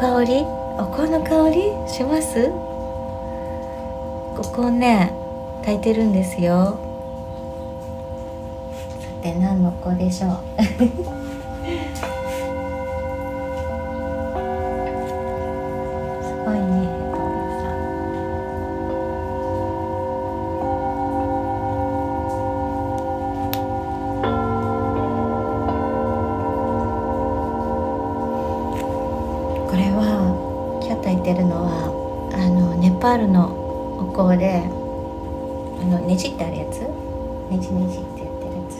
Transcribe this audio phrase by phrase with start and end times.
[0.00, 0.44] 香り？
[0.78, 1.62] お香の香り
[1.92, 2.50] します？
[4.36, 5.12] ここね
[5.62, 6.78] 炊いてるんですよ。
[9.00, 10.38] さて何の子でしょう？
[16.22, 16.87] すごいね。
[37.50, 38.74] ねじねじってやってるやつ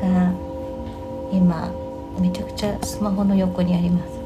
[0.00, 0.32] が
[1.30, 1.70] 今
[2.18, 4.21] めちゃくちゃスマホの横にあります。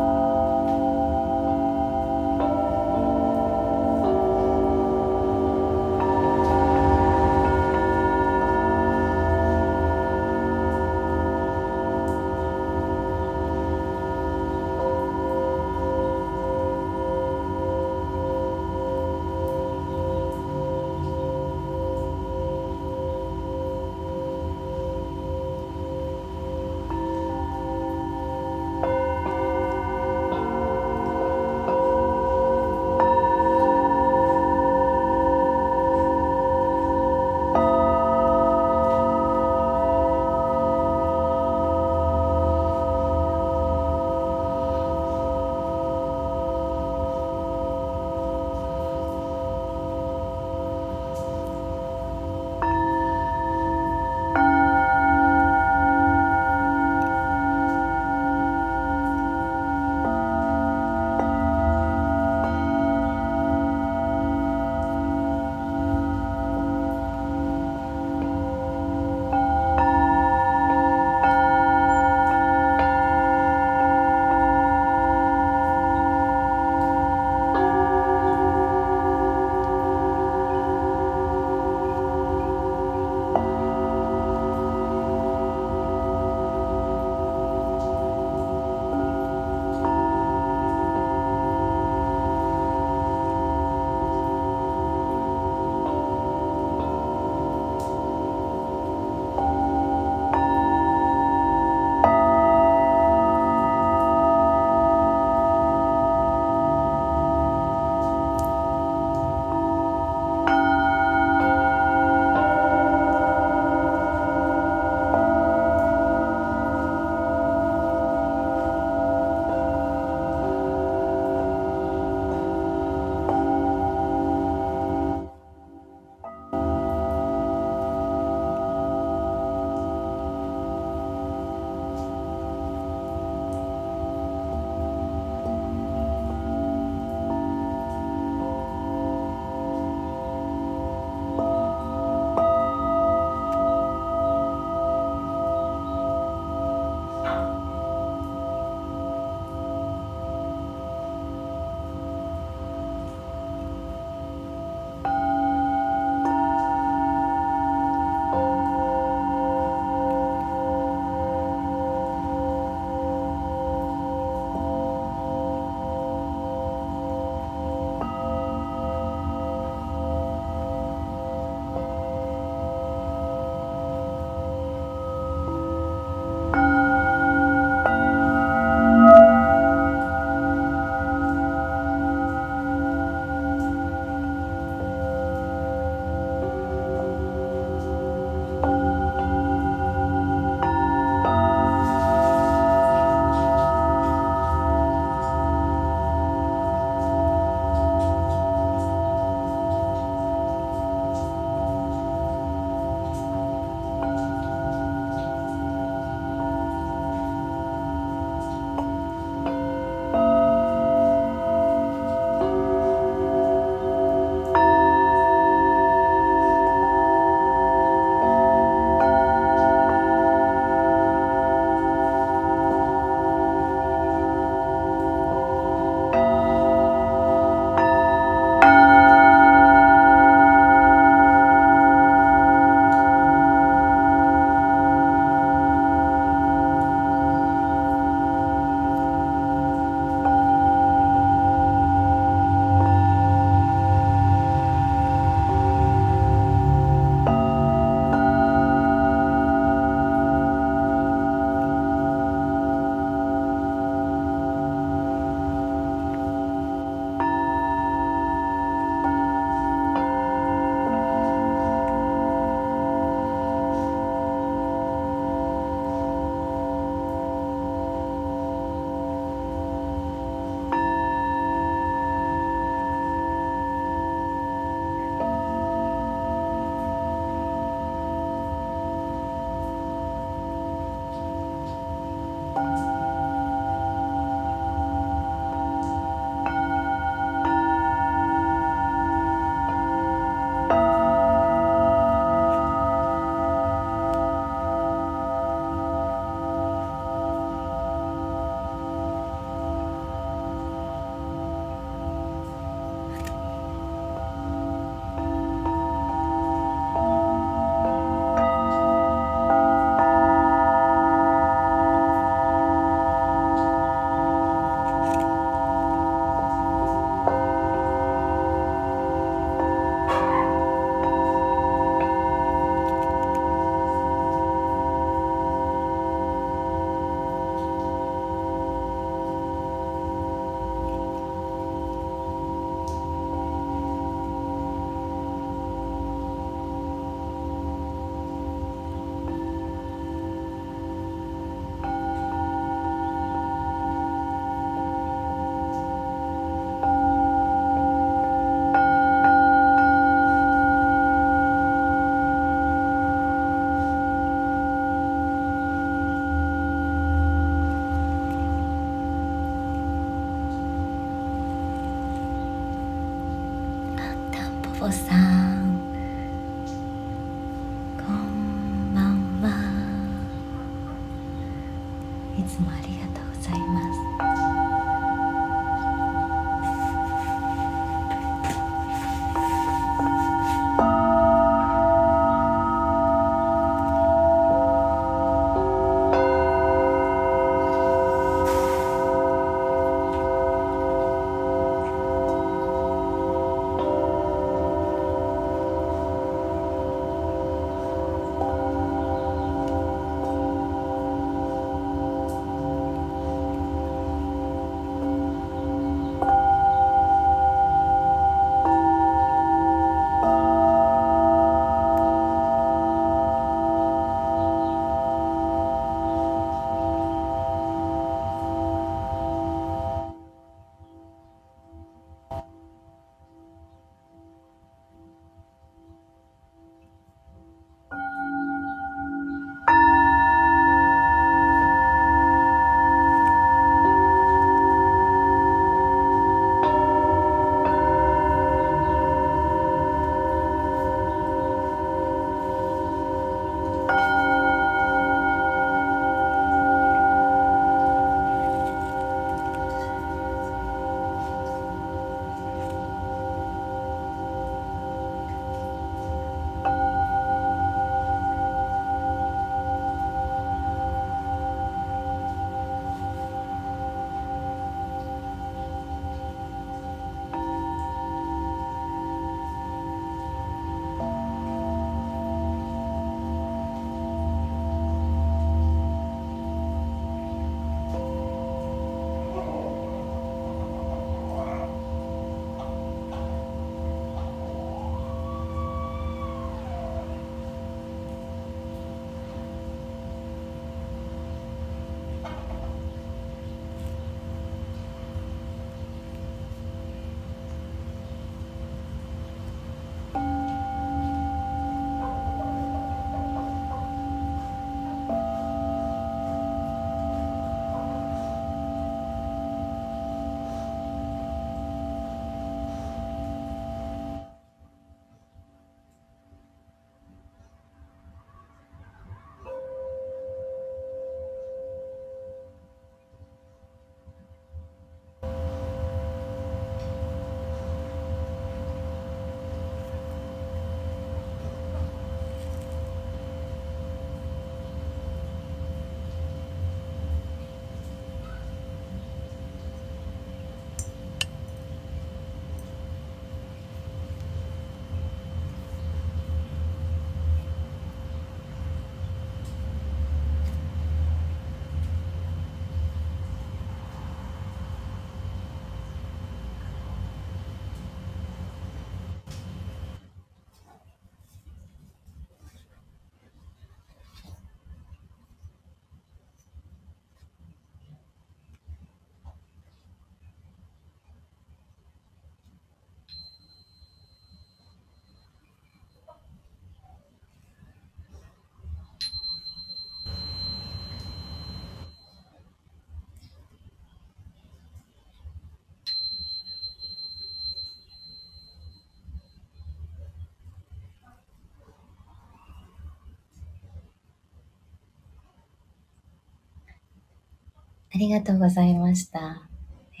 [598.00, 599.18] りがとうございました。
[599.18, 600.00] えー、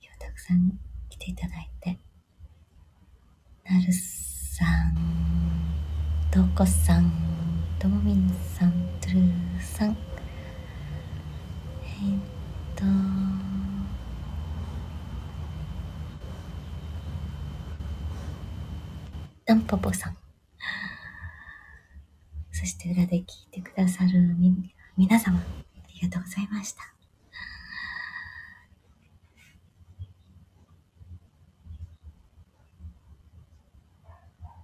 [0.00, 1.98] 今日たくさん来ていただいて。
[3.64, 4.94] なるさん、
[6.30, 7.10] とこさん、
[7.80, 8.70] ともみんさん、
[9.00, 9.96] とるーさん。
[11.82, 12.22] えー、っ
[12.76, 12.84] と、
[19.44, 20.16] たんぽぽさん。
[22.52, 25.42] そして裏で聞いてくださるみ、皆様、
[26.04, 26.82] りがとうございました。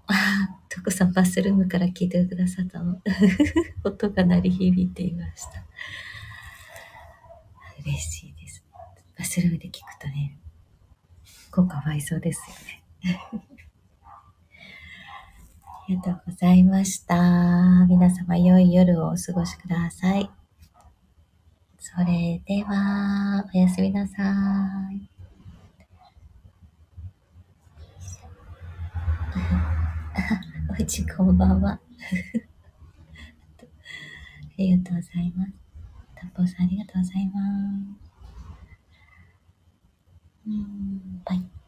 [0.06, 3.00] あ、 トコさんバスルームから聞いてくださったの。
[3.84, 5.64] 音が鳴り響いていました。
[7.84, 8.64] 嬉しいです。
[9.16, 10.36] バスルームで聞くとね、
[11.50, 12.82] 効果倍増ですよね。
[15.64, 17.86] ありがとうございました。
[17.86, 20.39] 皆様良い夜をお過ごしください。
[21.82, 24.22] それでは、おやすみなさ
[24.92, 25.08] い。
[30.68, 31.70] おうちこんばんは。
[31.80, 31.80] あ
[34.58, 35.52] りがとうございます。
[36.16, 38.10] たっぽさんありがとうございます。
[40.48, 41.59] うん、バイ。